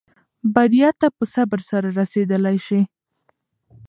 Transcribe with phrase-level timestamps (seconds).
[0.53, 2.79] بریا ته په صبر سره رسېدلای شې.